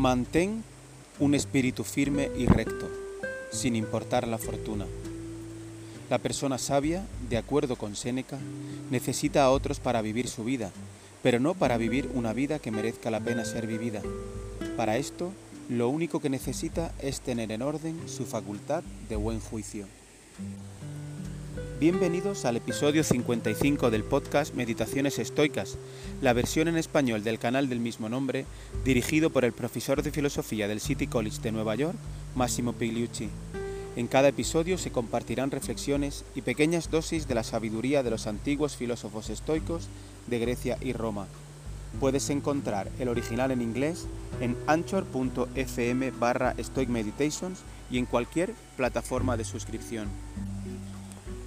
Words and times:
Mantén 0.00 0.64
un 1.18 1.34
espíritu 1.34 1.84
firme 1.84 2.30
y 2.34 2.46
recto, 2.46 2.88
sin 3.52 3.76
importar 3.76 4.26
la 4.26 4.38
fortuna. 4.38 4.86
La 6.08 6.16
persona 6.16 6.56
sabia, 6.56 7.04
de 7.28 7.36
acuerdo 7.36 7.76
con 7.76 7.94
Séneca, 7.94 8.38
necesita 8.90 9.44
a 9.44 9.50
otros 9.50 9.78
para 9.78 10.00
vivir 10.00 10.28
su 10.28 10.42
vida, 10.42 10.72
pero 11.22 11.38
no 11.38 11.52
para 11.52 11.76
vivir 11.76 12.10
una 12.14 12.32
vida 12.32 12.60
que 12.60 12.70
merezca 12.70 13.10
la 13.10 13.20
pena 13.20 13.44
ser 13.44 13.66
vivida. 13.66 14.00
Para 14.74 14.96
esto, 14.96 15.32
lo 15.68 15.90
único 15.90 16.18
que 16.18 16.30
necesita 16.30 16.94
es 17.02 17.20
tener 17.20 17.52
en 17.52 17.60
orden 17.60 18.08
su 18.08 18.24
facultad 18.24 18.82
de 19.10 19.16
buen 19.16 19.38
juicio. 19.38 19.84
Bienvenidos 21.80 22.44
al 22.44 22.58
episodio 22.58 23.02
55 23.02 23.90
del 23.90 24.04
podcast 24.04 24.54
Meditaciones 24.54 25.18
Estoicas, 25.18 25.78
la 26.20 26.34
versión 26.34 26.68
en 26.68 26.76
español 26.76 27.24
del 27.24 27.38
canal 27.38 27.70
del 27.70 27.80
mismo 27.80 28.10
nombre, 28.10 28.44
dirigido 28.84 29.30
por 29.30 29.46
el 29.46 29.54
profesor 29.54 30.02
de 30.02 30.10
filosofía 30.10 30.68
del 30.68 30.80
City 30.80 31.06
College 31.06 31.40
de 31.40 31.52
Nueva 31.52 31.76
York, 31.76 31.96
Massimo 32.34 32.74
Pigliucci. 32.74 33.30
En 33.96 34.08
cada 34.08 34.28
episodio 34.28 34.76
se 34.76 34.92
compartirán 34.92 35.50
reflexiones 35.50 36.26
y 36.34 36.42
pequeñas 36.42 36.90
dosis 36.90 37.26
de 37.26 37.34
la 37.34 37.44
sabiduría 37.44 38.02
de 38.02 38.10
los 38.10 38.26
antiguos 38.26 38.76
filósofos 38.76 39.30
estoicos 39.30 39.88
de 40.26 40.38
Grecia 40.38 40.76
y 40.82 40.92
Roma. 40.92 41.28
Puedes 41.98 42.28
encontrar 42.28 42.90
el 42.98 43.08
original 43.08 43.52
en 43.52 43.62
inglés 43.62 44.06
en 44.42 44.54
anchor.fm 44.66 46.10
barra 46.10 46.54
Stoic 46.58 46.90
Meditations 46.90 47.60
y 47.90 47.96
en 47.96 48.04
cualquier 48.04 48.52
plataforma 48.76 49.38
de 49.38 49.44
suscripción. 49.44 50.08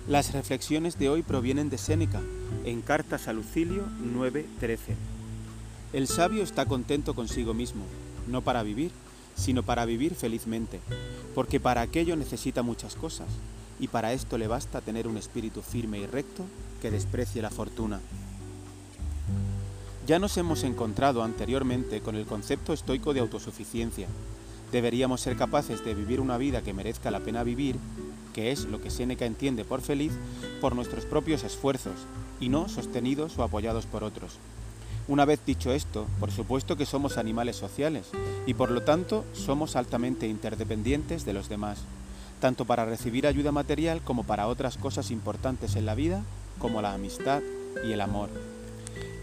Las 0.07 0.33
reflexiones 0.33 0.99
de 0.99 1.07
hoy 1.07 1.21
provienen 1.23 1.69
de 1.69 1.77
Séneca, 1.77 2.19
en 2.65 2.81
Cartas 2.81 3.29
a 3.29 3.33
Lucilio 3.33 3.85
9:13. 4.01 4.95
El 5.93 6.07
sabio 6.07 6.43
está 6.43 6.65
contento 6.65 7.15
consigo 7.15 7.53
mismo, 7.53 7.85
no 8.27 8.41
para 8.41 8.63
vivir, 8.63 8.91
sino 9.35 9.63
para 9.63 9.85
vivir 9.85 10.13
felizmente, 10.13 10.81
porque 11.33 11.61
para 11.61 11.79
aquello 11.79 12.17
necesita 12.17 12.63
muchas 12.63 12.95
cosas, 12.95 13.27
y 13.79 13.87
para 13.87 14.11
esto 14.11 14.37
le 14.37 14.47
basta 14.47 14.81
tener 14.81 15.07
un 15.07 15.15
espíritu 15.15 15.61
firme 15.61 15.99
y 15.99 16.05
recto 16.05 16.43
que 16.81 16.91
desprecie 16.91 17.41
la 17.41 17.49
fortuna. 17.49 18.01
Ya 20.05 20.19
nos 20.19 20.35
hemos 20.35 20.65
encontrado 20.65 21.23
anteriormente 21.23 22.01
con 22.01 22.17
el 22.17 22.25
concepto 22.25 22.73
estoico 22.73 23.13
de 23.13 23.21
autosuficiencia. 23.21 24.09
Deberíamos 24.73 25.21
ser 25.21 25.37
capaces 25.37 25.85
de 25.85 25.93
vivir 25.93 26.19
una 26.19 26.37
vida 26.37 26.61
que 26.61 26.73
merezca 26.73 27.11
la 27.11 27.21
pena 27.21 27.43
vivir 27.43 27.77
que 28.33 28.51
es 28.51 28.65
lo 28.65 28.81
que 28.81 28.89
Séneca 28.89 29.25
entiende 29.25 29.63
por 29.63 29.81
feliz, 29.81 30.11
por 30.59 30.75
nuestros 30.75 31.05
propios 31.05 31.43
esfuerzos, 31.43 31.93
y 32.39 32.49
no 32.49 32.67
sostenidos 32.67 33.37
o 33.37 33.43
apoyados 33.43 33.85
por 33.85 34.03
otros. 34.03 34.33
Una 35.07 35.25
vez 35.25 35.39
dicho 35.45 35.71
esto, 35.71 36.07
por 36.19 36.31
supuesto 36.31 36.75
que 36.75 36.85
somos 36.85 37.17
animales 37.17 37.55
sociales, 37.55 38.09
y 38.45 38.53
por 38.55 38.71
lo 38.71 38.81
tanto 38.81 39.23
somos 39.33 39.75
altamente 39.75 40.27
interdependientes 40.27 41.25
de 41.25 41.33
los 41.33 41.47
demás, 41.47 41.79
tanto 42.41 42.65
para 42.65 42.85
recibir 42.85 43.27
ayuda 43.27 43.51
material 43.51 44.01
como 44.01 44.23
para 44.23 44.47
otras 44.47 44.77
cosas 44.77 45.11
importantes 45.11 45.75
en 45.75 45.85
la 45.85 45.95
vida, 45.95 46.23
como 46.59 46.81
la 46.81 46.93
amistad 46.93 47.41
y 47.87 47.91
el 47.91 48.01
amor. 48.01 48.29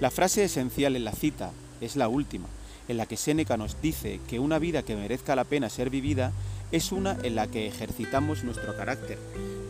La 0.01 0.11
frase 0.11 0.45
esencial 0.45 0.97
en 0.97 1.05
la 1.05 1.13
cita 1.13 1.51
es 1.81 1.97
la 1.97 2.09
última, 2.09 2.47
en 2.91 2.97
la 2.97 3.07
que 3.07 3.17
Séneca 3.17 3.57
nos 3.57 3.81
dice 3.81 4.21
que 4.29 4.41
una 4.41 4.59
vida 4.59 4.83
que 4.83 4.97
merezca 4.97 5.37
la 5.37 5.45
pena 5.45 5.69
ser 5.69 5.91
vivida 5.91 6.33
es 6.73 6.91
una 6.91 7.17
en 7.23 7.37
la 7.37 7.47
que 7.47 7.69
ejercitamos 7.69 8.43
nuestro 8.43 8.77
carácter, 8.77 9.17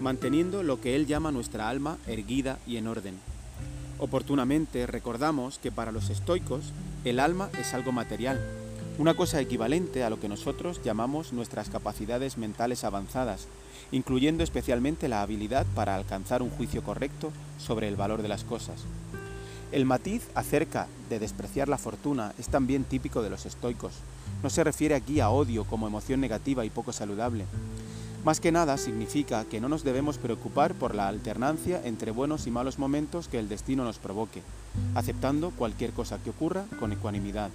manteniendo 0.00 0.62
lo 0.62 0.80
que 0.80 0.96
él 0.96 1.06
llama 1.06 1.30
nuestra 1.30 1.68
alma 1.68 1.98
erguida 2.06 2.58
y 2.66 2.78
en 2.78 2.86
orden. 2.86 3.18
Oportunamente 3.98 4.86
recordamos 4.86 5.58
que 5.58 5.70
para 5.70 5.92
los 5.92 6.08
estoicos 6.08 6.72
el 7.04 7.20
alma 7.20 7.50
es 7.60 7.74
algo 7.74 7.92
material, 7.92 8.40
una 8.96 9.12
cosa 9.12 9.38
equivalente 9.38 10.02
a 10.02 10.08
lo 10.08 10.18
que 10.18 10.30
nosotros 10.30 10.80
llamamos 10.82 11.34
nuestras 11.34 11.68
capacidades 11.68 12.38
mentales 12.38 12.84
avanzadas, 12.84 13.48
incluyendo 13.92 14.42
especialmente 14.42 15.08
la 15.08 15.20
habilidad 15.20 15.66
para 15.74 15.94
alcanzar 15.94 16.40
un 16.40 16.48
juicio 16.48 16.82
correcto 16.82 17.32
sobre 17.58 17.86
el 17.88 17.96
valor 17.96 18.22
de 18.22 18.28
las 18.28 18.44
cosas. 18.44 18.86
El 19.72 19.84
matiz 19.84 20.28
acerca 20.34 20.88
de 21.08 21.20
despreciar 21.20 21.68
la 21.68 21.78
fortuna 21.78 22.32
es 22.38 22.48
también 22.48 22.82
típico 22.82 23.22
de 23.22 23.30
los 23.30 23.46
estoicos. 23.46 23.92
No 24.42 24.50
se 24.50 24.64
refiere 24.64 24.96
aquí 24.96 25.20
a 25.20 25.30
odio 25.30 25.64
como 25.64 25.86
emoción 25.86 26.20
negativa 26.20 26.64
y 26.64 26.70
poco 26.70 26.92
saludable. 26.92 27.44
Más 28.24 28.40
que 28.40 28.50
nada 28.50 28.76
significa 28.78 29.44
que 29.44 29.60
no 29.60 29.68
nos 29.68 29.84
debemos 29.84 30.18
preocupar 30.18 30.74
por 30.74 30.96
la 30.96 31.06
alternancia 31.06 31.80
entre 31.84 32.10
buenos 32.10 32.48
y 32.48 32.50
malos 32.50 32.80
momentos 32.80 33.28
que 33.28 33.38
el 33.38 33.48
destino 33.48 33.84
nos 33.84 33.98
provoque, 33.98 34.42
aceptando 34.96 35.52
cualquier 35.52 35.92
cosa 35.92 36.18
que 36.18 36.30
ocurra 36.30 36.64
con 36.80 36.90
ecuanimidad. 36.90 37.50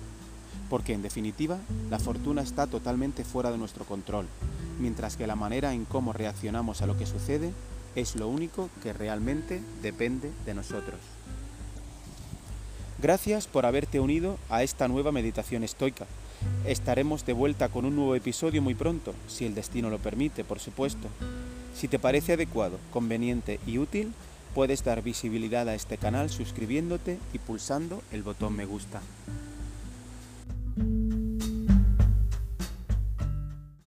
Porque 0.70 0.94
en 0.94 1.02
definitiva, 1.02 1.58
la 1.90 2.00
fortuna 2.00 2.42
está 2.42 2.66
totalmente 2.66 3.26
fuera 3.26 3.52
de 3.52 3.58
nuestro 3.58 3.84
control, 3.84 4.26
mientras 4.80 5.18
que 5.18 5.28
la 5.28 5.36
manera 5.36 5.74
en 5.74 5.84
cómo 5.84 6.14
reaccionamos 6.14 6.82
a 6.82 6.88
lo 6.88 6.98
que 6.98 7.06
sucede 7.06 7.52
es 7.96 8.16
lo 8.16 8.30
único 8.30 8.70
que 8.82 8.94
realmente 8.94 9.62
depende 9.82 10.32
de 10.46 10.54
nosotros. 10.54 11.00
Gracias 12.98 13.48
por 13.48 13.66
haberte 13.66 14.00
unido 14.00 14.38
a 14.50 14.64
esta 14.64 14.88
nueva 14.88 15.12
meditación 15.12 15.64
estoica. 15.64 16.06
Estaremos 16.66 17.26
de 17.26 17.34
vuelta 17.34 17.68
con 17.68 17.84
un 17.84 17.96
nuevo 17.96 18.16
episodio 18.16 18.62
muy 18.62 18.74
pronto, 18.74 19.14
si 19.28 19.46
el 19.46 19.54
destino 19.54 19.90
lo 19.90 20.00
permite, 20.00 20.46
por 20.46 20.60
supuesto. 20.60 21.10
Si 21.76 21.90
te 21.90 22.00
parece 22.00 22.34
adecuado, 22.34 22.80
conveniente 22.92 23.60
y 23.68 23.80
útil, 23.80 24.14
puedes 24.54 24.84
dar 24.86 25.02
visibilidad 25.02 25.68
a 25.68 25.76
este 25.76 25.98
canal 25.98 26.30
suscribiéndote 26.30 27.20
y 27.34 27.40
pulsando 27.40 28.02
el 28.14 28.24
botón 28.24 28.56
me 28.56 28.66
gusta. 28.66 29.02